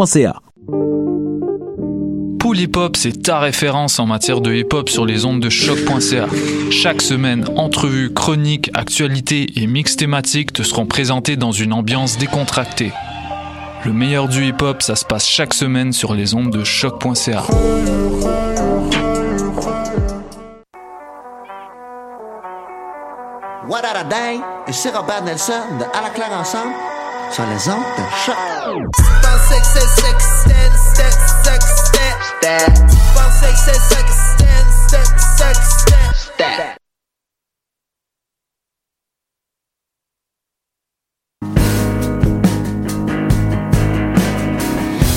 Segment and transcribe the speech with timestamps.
[0.00, 0.40] denispeltier.qc.ca.
[2.38, 5.50] Pool Hip Hop, c'est ta référence en matière de hip hop sur les ondes de
[5.50, 6.26] choc.ca.
[6.70, 12.92] Chaque semaine, entrevues, chroniques, actualités et mix thématiques te seront présentés dans une ambiance décontractée.
[13.84, 17.44] Le meilleur du hip hop, ça se passe chaque semaine sur les ondes de choc.ca.
[23.68, 26.72] What a Day et c'est Robert Nelson de À la claire ensemble
[27.32, 28.36] sur les ondes de choc.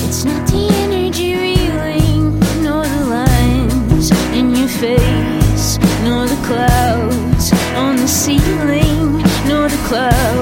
[0.05, 7.95] It's not the energy reeling, nor the lines in your face, nor the clouds on
[7.95, 10.32] the ceiling, nor the clouds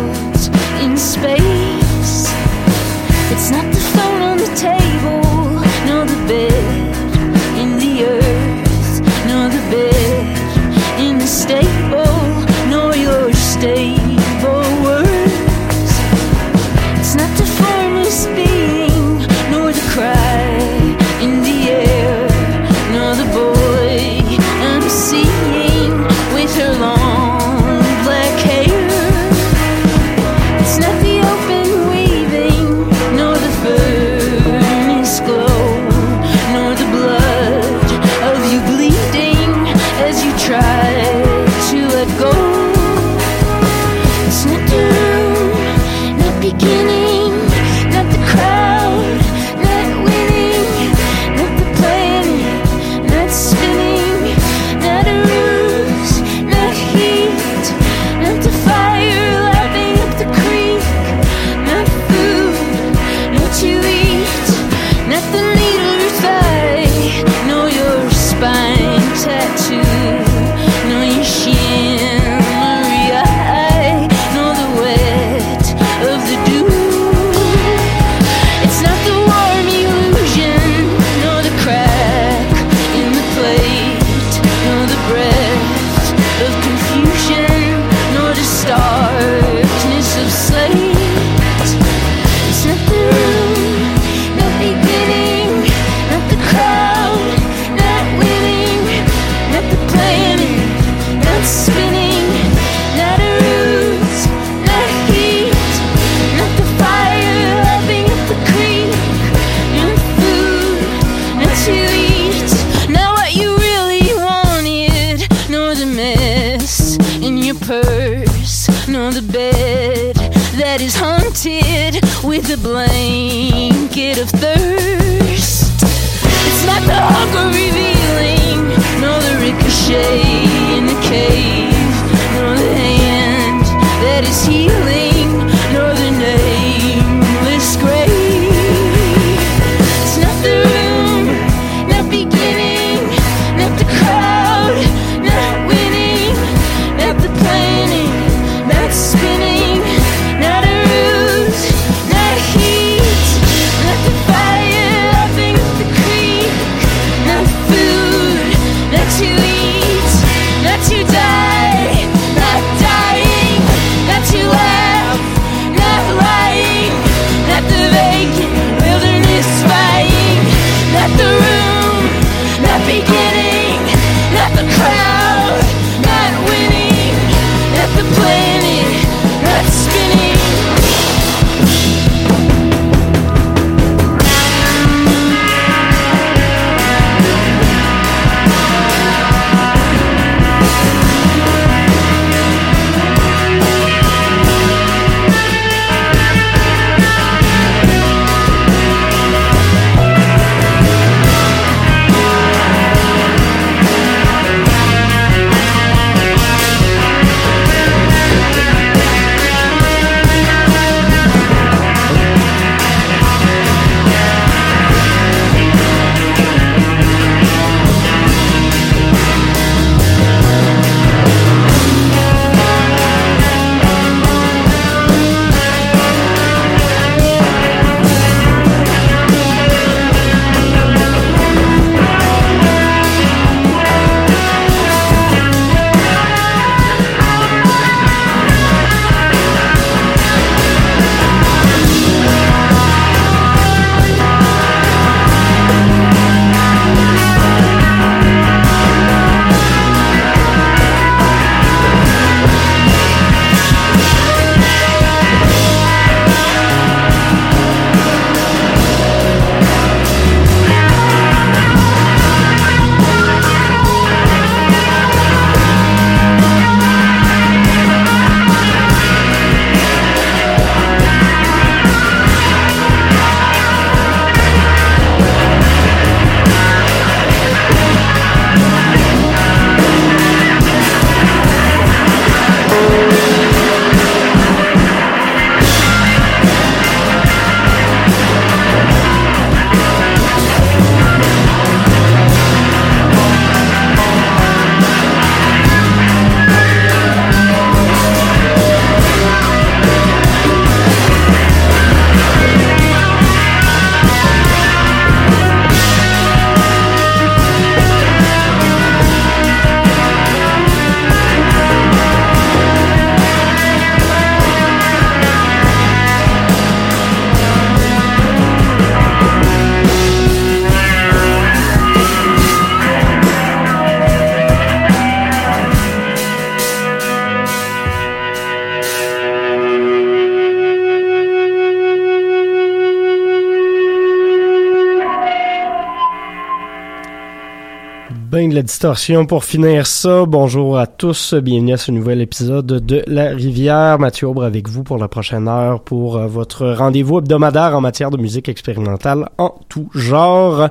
[339.27, 340.25] pour finir ça.
[340.25, 343.99] Bonjour à tous, bienvenue à ce nouvel épisode de La Rivière.
[343.99, 348.09] Mathieu Aubre avec vous pour la prochaine heure pour euh, votre rendez-vous hebdomadaire en matière
[348.09, 350.67] de musique expérimentale en tout genre.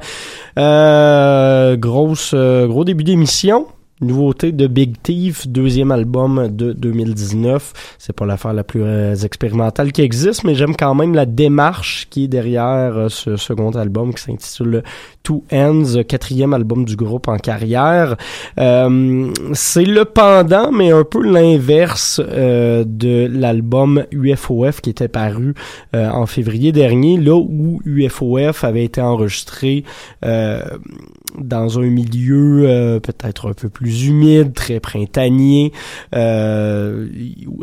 [0.58, 3.68] Euh, grosse, euh, gros début d'émission.
[4.02, 7.96] Nouveauté de Big Thief, deuxième album de 2019.
[7.98, 12.06] C'est pas l'affaire la plus euh, expérimentale qui existe, mais j'aime quand même la démarche
[12.08, 14.84] qui est derrière euh, ce second album qui s'intitule
[15.22, 18.16] Two Ends, quatrième album du groupe en carrière.
[18.58, 25.52] Euh, c'est le pendant, mais un peu l'inverse de l'album UFOF qui était paru
[25.92, 29.84] en février dernier, là où UFOF avait été enregistré
[30.22, 35.72] dans un milieu peut-être un peu plus humide, très printanier,
[36.14, 37.08] euh,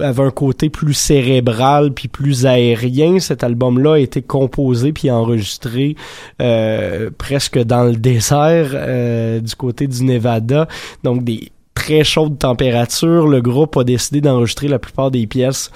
[0.02, 3.20] avait un côté plus cérébral puis plus aérien.
[3.20, 5.96] Cet album-là a été composé puis enregistré
[6.42, 10.68] euh, presque dans le désert euh, du côté du Nevada,
[11.04, 13.28] donc des très chaudes températures.
[13.28, 15.72] Le groupe a décidé d'enregistrer la plupart des pièces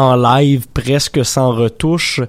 [0.00, 2.20] en live presque sans retouche.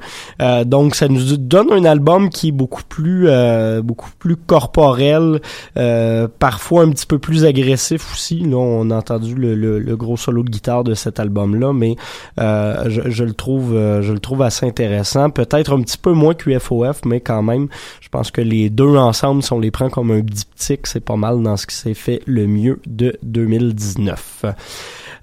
[0.41, 5.41] Euh, donc ça nous donne un album qui est beaucoup plus euh, beaucoup plus corporel
[5.77, 8.41] euh, parfois un petit peu plus agressif aussi.
[8.41, 11.95] Là on a entendu le, le, gros solo de guitare de cet album là mais
[12.37, 15.29] je, je, le trouve je le trouve assez intéressant.
[15.29, 17.67] Peut-être un petit peu moins que UFOF mais quand même
[18.01, 21.15] je pense que les deux ensemble si on les prend comme un diptyque c'est pas
[21.15, 24.45] mal dans ce qui s'est fait le mieux de 2019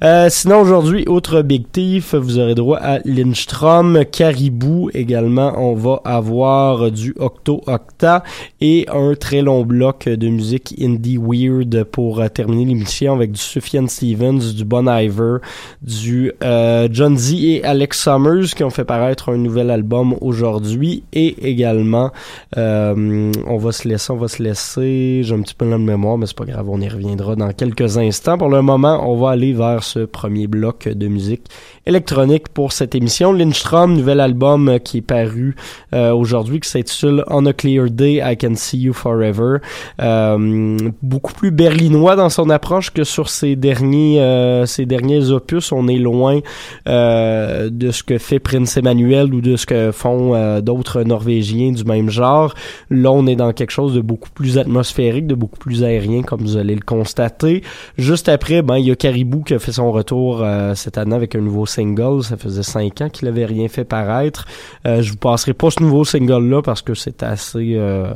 [0.05, 5.55] euh, sinon, aujourd'hui, autre Big Thief, vous aurez droit à Lindstrom, Caribou également.
[5.57, 8.23] On va avoir du Octo Octa
[8.61, 13.41] et un très long bloc de musique indie weird pour euh, terminer l'émission avec du
[13.41, 15.39] Sufjan Stevens, du Bon Iver,
[15.83, 21.03] du euh, John Z et Alex Summers qui ont fait paraître un nouvel album aujourd'hui
[21.13, 22.13] et également
[22.57, 26.27] on va se laisser, on va se laisser, j'ai un petit peu le mémoire mais
[26.27, 28.39] c'est pas grave, on y reviendra dans quelques instants.
[28.39, 31.49] Pour le moment, on va aller vers ce premier bloc de musique
[31.89, 33.33] électronique pour cette émission.
[33.33, 35.57] Lindstrom, nouvel album euh, qui est paru
[35.95, 39.57] euh, aujourd'hui, qui s'intitule On a Clear Day, I Can See You Forever.
[40.01, 44.23] Euh, beaucoup plus berlinois dans son approche que sur ses derniers,
[44.67, 45.73] ses derniers opus.
[45.73, 46.41] On est loin
[46.87, 52.11] de ce que fait Prince Emmanuel ou de ce que font d'autres Norvégiens du même
[52.11, 52.55] genre.
[52.91, 56.41] Là, on est dans quelque chose de beaucoup plus atmosphérique, de beaucoup plus aérien, comme
[56.43, 57.63] vous allez le constater.
[57.97, 60.45] Juste après, ben, il y a Caribou qui a fait son retour
[60.75, 62.23] cette année avec un nouveau single.
[62.25, 64.45] Ça faisait cinq ans qu'il avait rien fait paraître.
[64.87, 67.75] Euh, je vous passerai pas ce nouveau single-là parce que c'est assez...
[67.75, 68.13] Euh,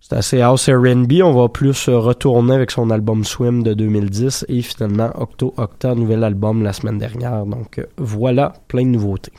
[0.00, 1.22] c'est assez house R&B.
[1.22, 6.24] On va plus retourner avec son album Swim de 2010 et finalement Octo Octa, nouvel
[6.24, 7.46] album la semaine dernière.
[7.46, 9.32] Donc euh, voilà, plein de nouveautés.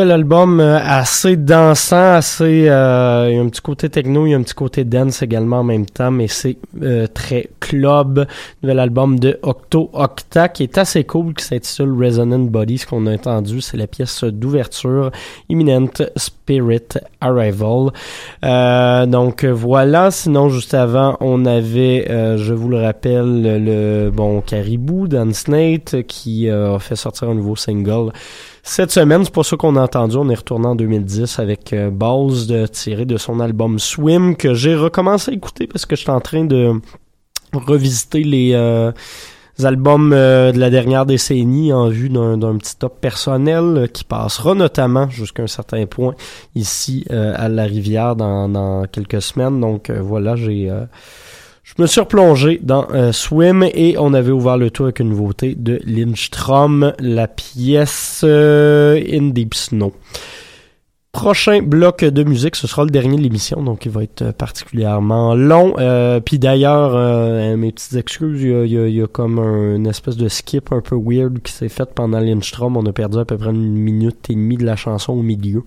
[0.00, 2.70] Nouvel album euh, assez dansant, assez...
[2.70, 5.20] Euh, il y a un petit côté techno, il y a un petit côté dance
[5.20, 8.26] également en même temps, mais c'est euh, très club.
[8.62, 12.78] Nouvel album de Octo Octa qui est assez cool, qui s'intitule Resonant Body.
[12.78, 15.10] Ce qu'on a entendu, c'est la pièce d'ouverture
[15.50, 17.90] Imminent Spirit Arrival.
[19.06, 22.06] donc voilà, sinon juste avant, on avait,
[22.38, 27.54] je vous le rappelle, le bon Caribou, Dan Snate, qui a fait sortir un nouveau
[27.54, 28.12] single
[28.62, 30.16] cette semaine, c'est pas ça qu'on a entendu.
[30.16, 34.54] On est retourné en 2010 avec euh, Balls de, tiré de son album Swim que
[34.54, 36.72] j'ai recommencé à écouter parce que j'étais en train de
[37.52, 38.92] revisiter les euh,
[39.62, 45.08] albums euh, de la dernière décennie en vue d'un petit top personnel qui passera notamment
[45.08, 46.14] jusqu'à un certain point
[46.54, 49.58] ici à la rivière dans quelques semaines.
[49.60, 50.70] Donc voilà, j'ai
[51.62, 55.10] je me suis replongé dans euh, Swim et on avait ouvert le tour avec une
[55.10, 59.92] nouveauté de Lindstrom, la pièce euh, In Deep Snow.
[61.12, 65.34] Prochain bloc de musique, ce sera le dernier de l'émission, donc il va être particulièrement
[65.34, 65.74] long.
[65.78, 69.74] Euh, Puis d'ailleurs, euh, mes petites excuses, il y, a, il y a, comme un,
[69.74, 72.76] une espèce de skip un peu weird qui s'est fait pendant Lindstrom.
[72.76, 75.64] On a perdu à peu près une minute et demie de la chanson au milieu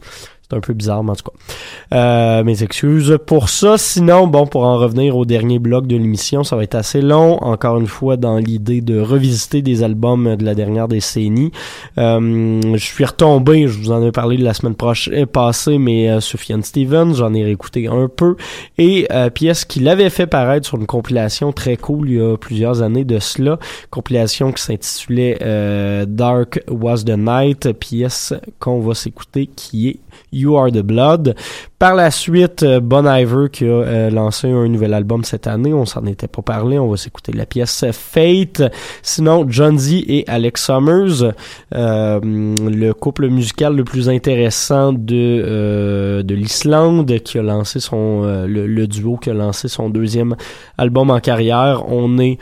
[0.54, 1.98] un peu bizarre, mais en tout cas.
[1.98, 3.78] Euh, mes excuses pour ça.
[3.78, 7.38] Sinon, bon, pour en revenir au dernier bloc de l'émission, ça va être assez long.
[7.44, 11.52] Encore une fois, dans l'idée de revisiter des albums de la dernière décennie.
[11.98, 16.10] Euh, je suis retombé, je vous en ai parlé la semaine prochaine, euh, passée, mais
[16.10, 18.36] euh, Stevens, j'en ai réécouté un peu.
[18.78, 22.38] Et euh, pièce qu'il avait fait paraître sur une compilation très cool il y a
[22.38, 23.60] plusieurs années de cela.
[23.90, 30.00] Compilation qui s'intitulait euh, Dark Was the Night, pièce qu'on va s'écouter qui est
[30.32, 31.36] You Are the Blood.
[31.80, 35.74] Par la suite, euh, Bon Iver qui a euh, lancé un nouvel album cette année.
[35.74, 36.80] On s'en était pas parlé.
[36.80, 38.64] On va s'écouter la pièce Fate.
[39.02, 41.34] Sinon, John Z et Alex Summers,
[41.76, 48.66] euh, le couple musical le plus intéressant de de l'Islande, qui a lancé son le,
[48.66, 50.36] le, duo qui a lancé son deuxième
[50.78, 51.84] album en carrière.
[51.90, 52.38] On est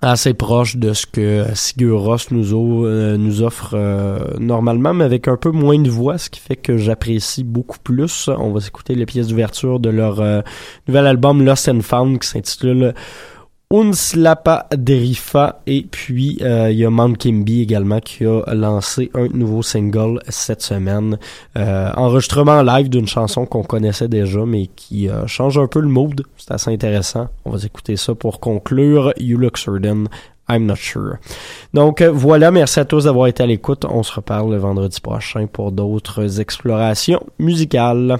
[0.00, 5.50] assez proche de ce que Sigur euh, nous offre euh, normalement, mais avec un peu
[5.50, 8.28] moins de voix, ce qui fait que j'apprécie beaucoup plus.
[8.28, 10.42] On va s'écouter les pièces d'ouverture de leur euh,
[10.86, 12.94] nouvel album Lost and Found qui s'intitule
[13.72, 19.26] Unslapa Derifa et puis euh, il y a Mount Kimby également qui a lancé un
[19.26, 21.18] nouveau single cette semaine.
[21.56, 25.88] Euh, enregistrement live d'une chanson qu'on connaissait déjà mais qui euh, change un peu le
[25.88, 26.22] mood.
[26.36, 27.28] C'est assez intéressant.
[27.44, 29.12] On va écouter ça pour conclure.
[29.18, 30.04] You Look Certain.
[30.48, 31.16] I'm not sure.
[31.74, 33.84] Donc voilà, merci à tous d'avoir été à l'écoute.
[33.84, 38.16] On se reparle le vendredi prochain pour d'autres explorations musicales.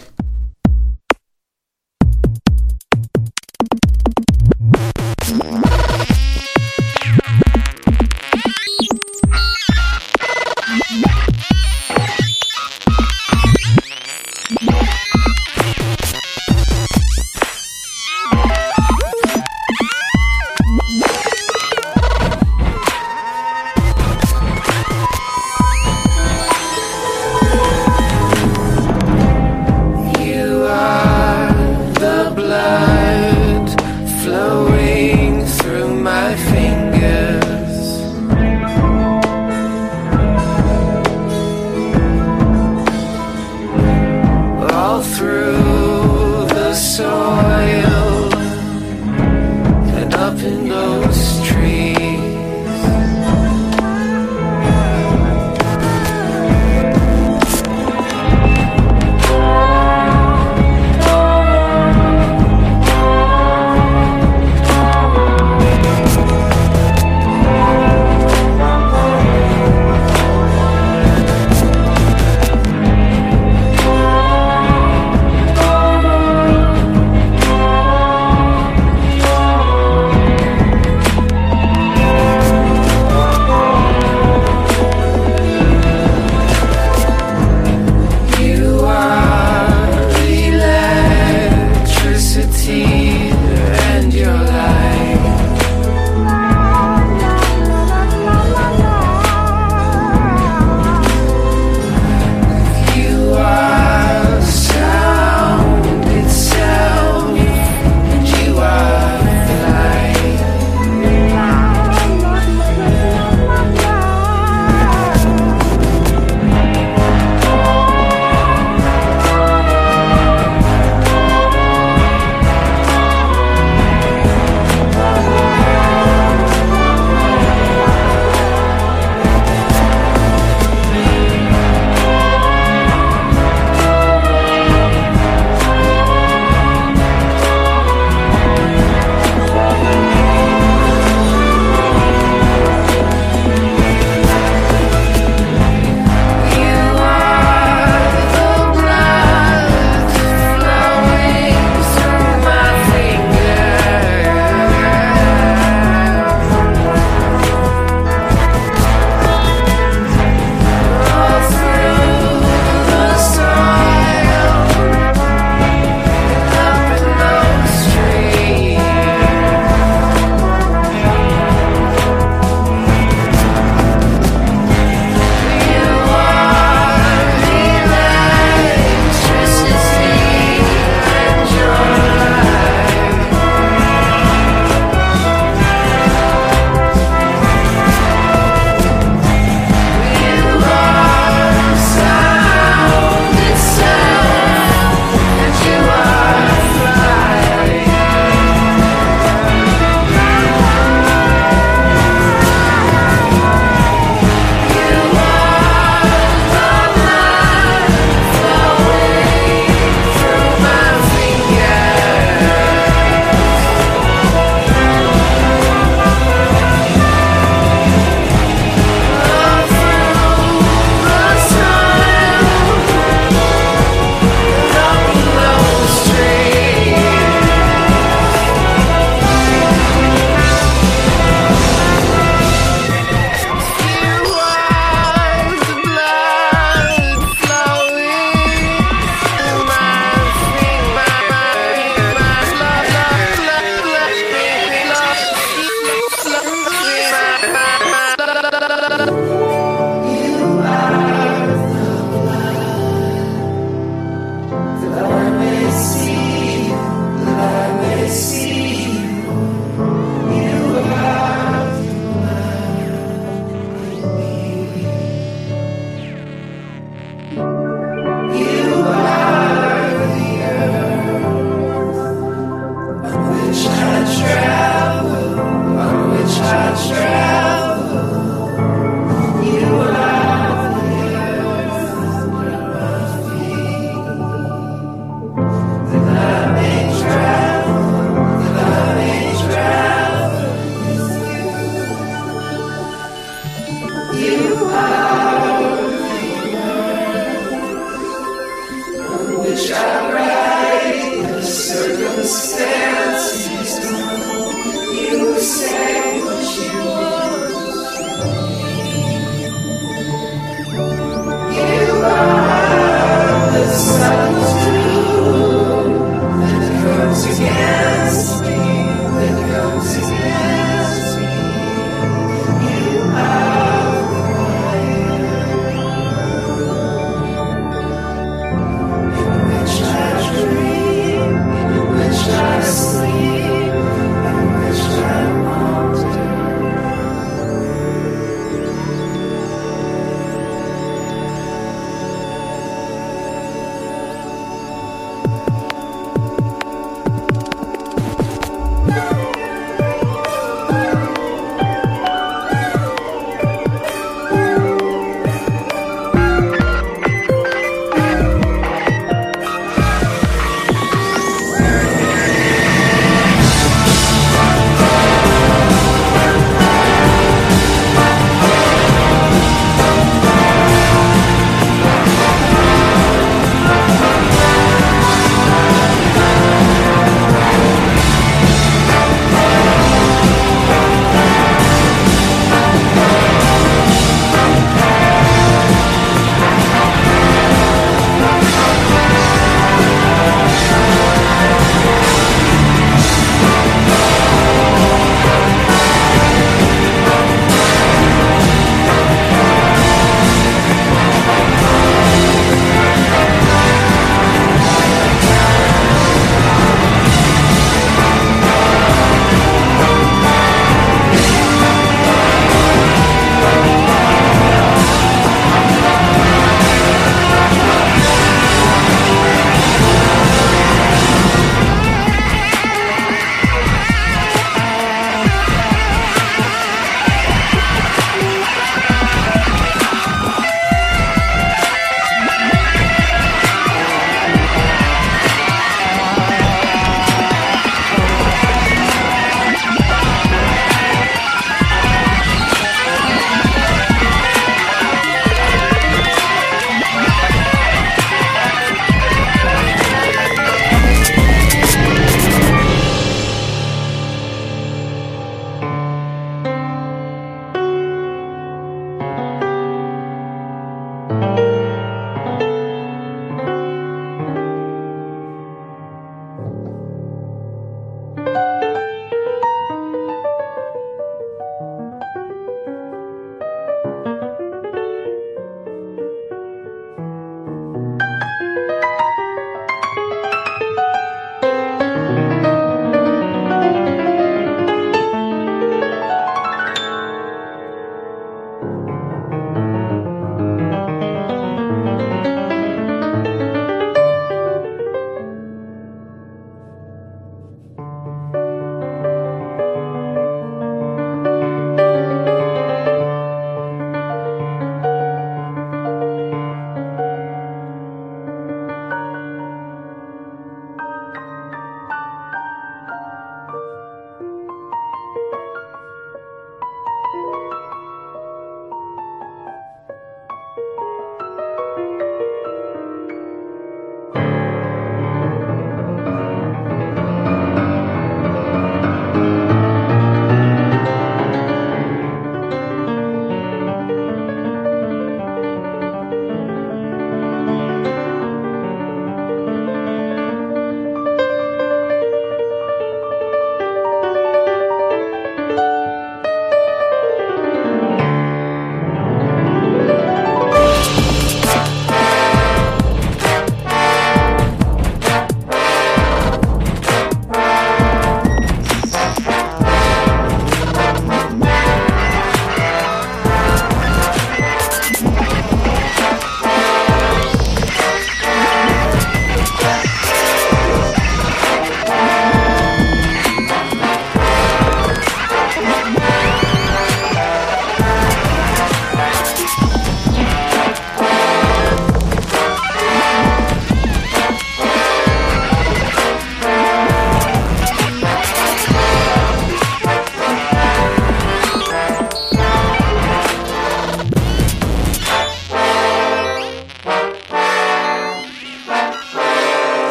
[5.33, 5.66] Bye.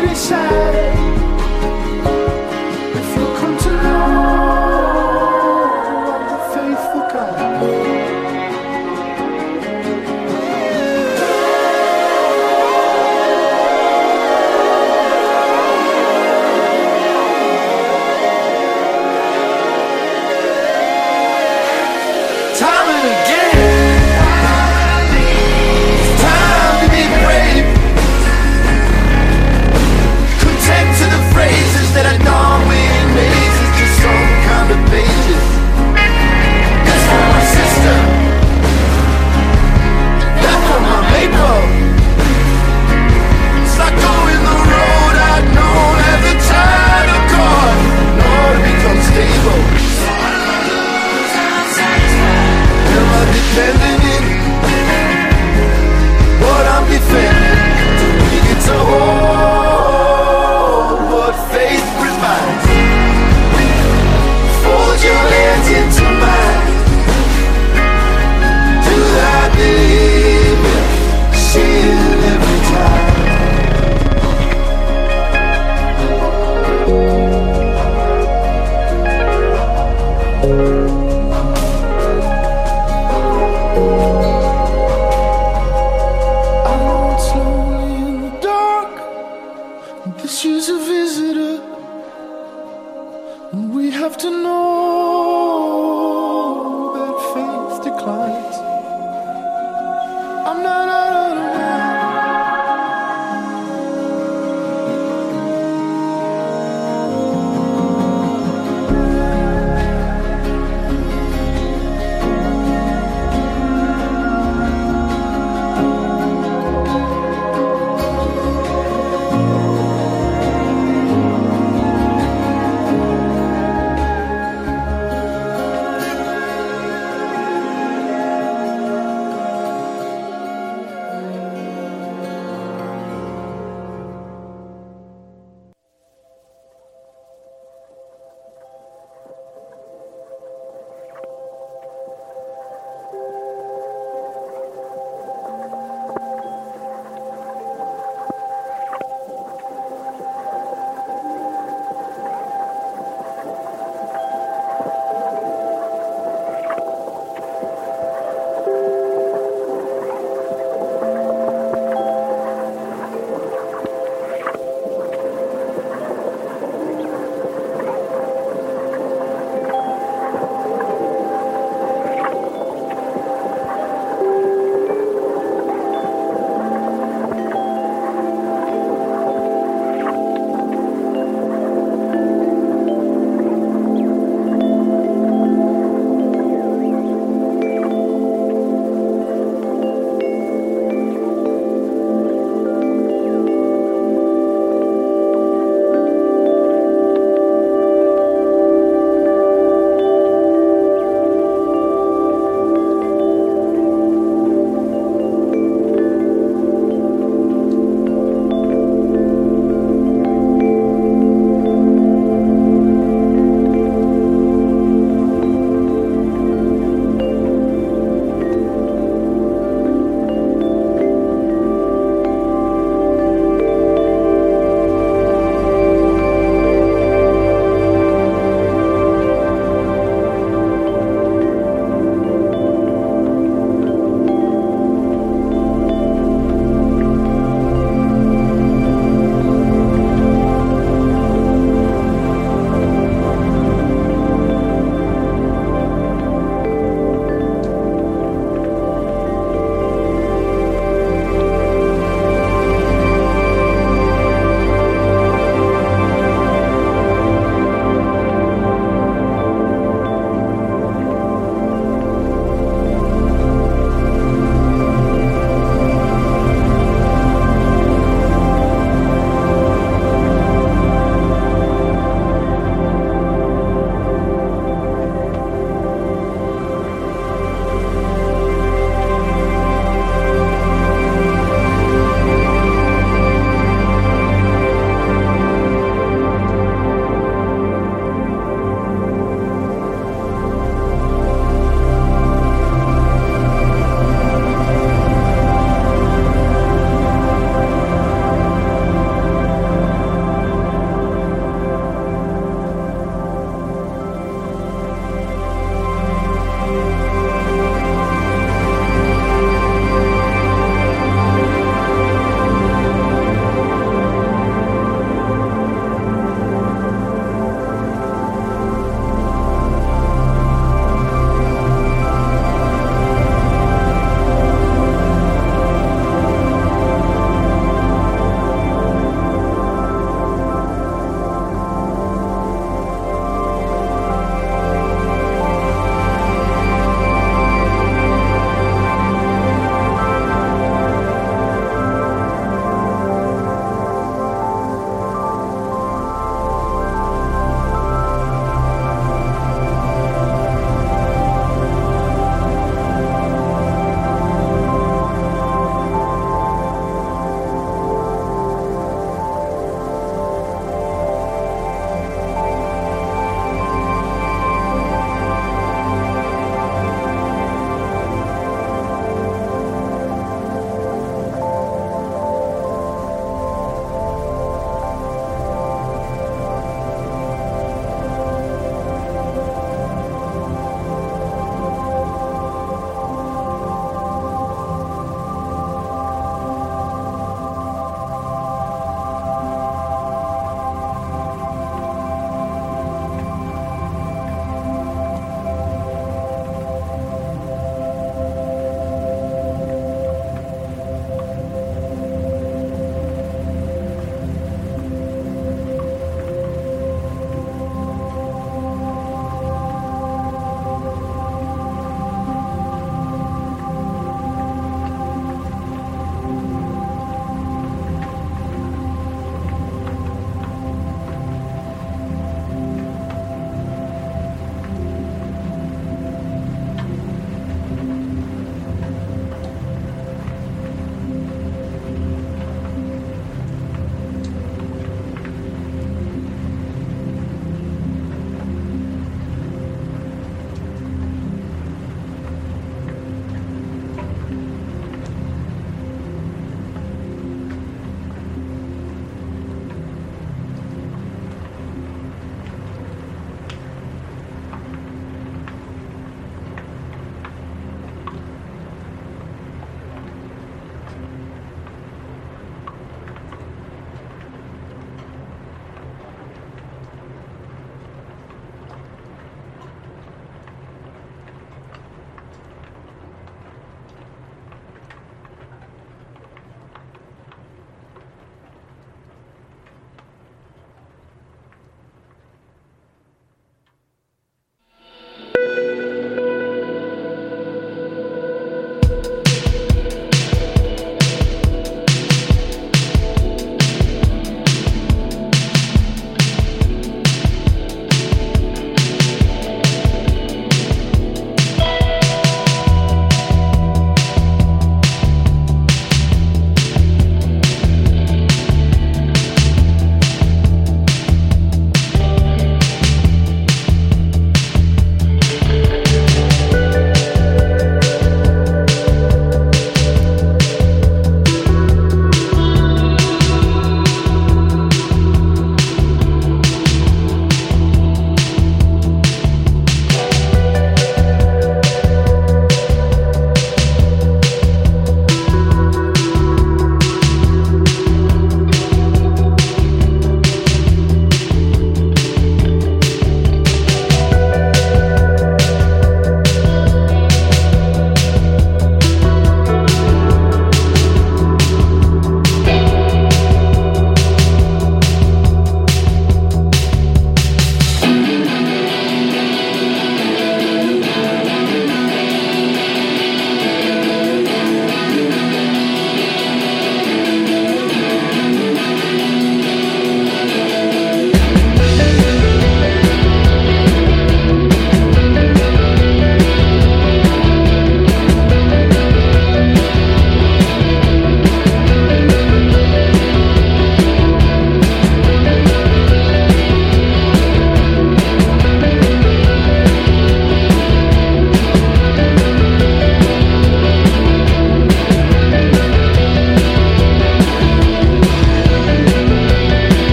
[0.00, 1.27] You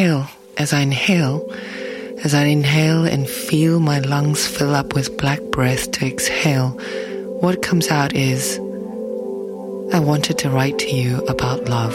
[0.00, 1.52] inhale, as I inhale,
[2.24, 6.70] as I inhale and feel my lungs fill up with black breath to exhale,
[7.40, 8.58] what comes out is
[9.92, 11.94] I wanted to write to you about love.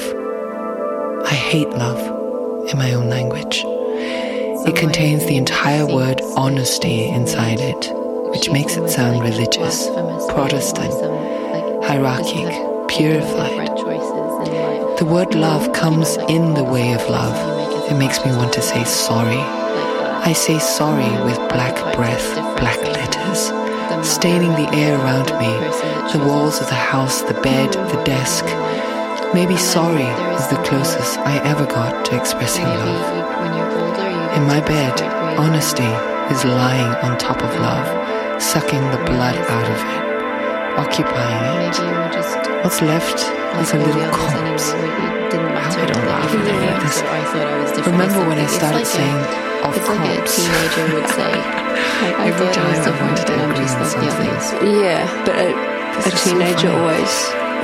[1.25, 3.63] I hate love in my own language.
[3.65, 7.89] It contains the entire word honesty inside it,
[8.29, 9.87] which makes it sound religious,
[10.29, 10.93] Protestant,
[11.83, 12.53] hierarchic,
[12.87, 13.69] purified.
[14.99, 17.54] The word love comes in the way of love.
[17.89, 19.37] It makes me want to say sorry.
[19.37, 23.53] I say sorry with black breath, black letters,
[24.07, 25.53] staining the air around me,
[26.11, 28.45] the walls of the house, the bed, the desk.
[29.35, 34.35] Maybe sorry is the closest I ever got to expressing love.
[34.35, 34.99] In my bed,
[35.37, 35.91] honesty
[36.33, 40.04] is lying on top of love, sucking the blood out of it,
[40.77, 41.75] occupying it.
[42.63, 43.19] What's left
[43.61, 44.71] is a little corpse.
[44.71, 47.87] How I don't laugh when I hear this.
[47.87, 49.19] Remember when I started saying,
[49.63, 51.31] of It's like a teenager would say.
[51.31, 53.95] Like, Every time it was I different, wanted to but I'm agree just on like
[53.95, 54.29] the something.
[54.29, 54.81] others.
[54.81, 57.13] Yeah, but a, a is so teenager always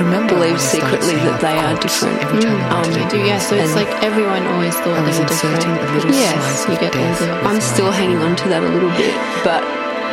[0.00, 2.16] Remember believes secretly that they are different.
[2.24, 2.72] Every time mm.
[2.72, 3.38] um, they do, yeah.
[3.38, 5.62] So it's like everyone always thought they were different.
[5.62, 7.28] A little yes, you get older.
[7.44, 9.12] I'm still hanging on to that a little bit,
[9.44, 9.60] but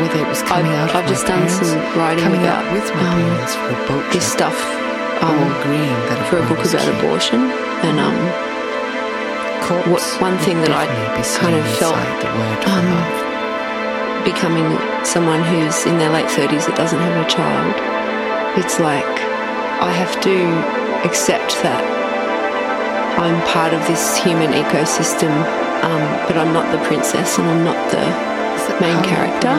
[0.02, 2.88] whether it was I've, out I've just done parents, some writing coming about out with
[2.96, 4.56] my um, parents for this stuff
[5.22, 7.42] um, agreeing that for a book about abortion,
[7.84, 8.16] and um,
[9.92, 10.88] what- one thing that I
[11.38, 12.88] kind of felt, the word um,
[14.24, 14.68] becoming
[15.04, 17.76] someone who's in their late 30s that doesn't have a child,
[18.58, 19.08] it's like
[19.84, 20.36] I have to
[21.08, 21.84] accept that
[23.20, 25.32] I'm part of this human ecosystem,
[25.84, 28.04] um, but I'm not the princess and I'm not the
[28.82, 29.54] main character.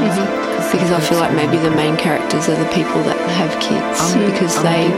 [0.73, 4.15] Because I feel like maybe the main characters are the people that have kids.
[4.15, 4.89] Because they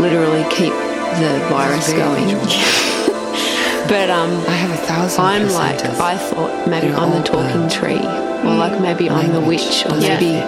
[0.00, 0.72] literally keep
[1.20, 2.28] the virus going.
[3.88, 5.80] but um, I have a thousand I'm like.
[6.00, 8.04] I thought maybe I'm the talking tree,
[8.44, 10.42] or like maybe I'm the witch, or maybe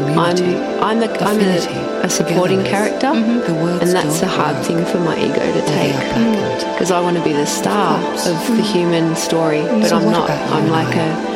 [0.00, 0.36] I'm
[0.82, 4.66] I'm, the, I'm a, a supporting character, words and that's a hard work.
[4.66, 5.94] thing for my ego to take.
[6.72, 10.30] because I want to be the star of the human story, but So I'm not.
[10.30, 11.29] I'm like a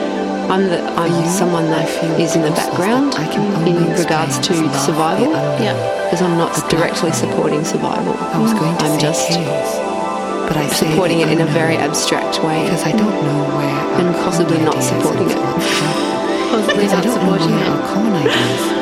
[0.51, 1.89] I'm the I'm someone that
[2.21, 3.15] is in the background
[3.67, 4.53] in regards to
[4.85, 5.33] survival.
[5.59, 5.75] Yeah,
[6.05, 8.15] because I'm not directly supporting survival.
[8.15, 9.31] I was going to I'm just
[10.45, 14.15] but I supporting it in a very abstract way because I don't know where and
[14.17, 15.37] possibly not supporting it.
[16.53, 18.75] possibly not supporting it.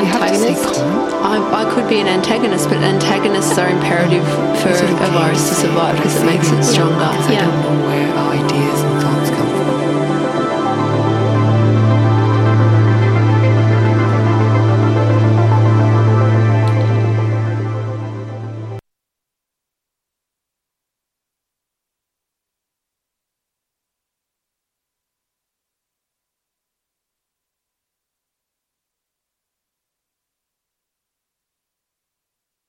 [0.00, 0.80] Antagonist.
[1.20, 4.24] I, I could be an antagonist, but antagonists are imperative
[4.62, 7.12] for a virus to survive because it makes it stronger.
[7.28, 7.44] Yeah.
[7.44, 9.09] I don't know where our ideas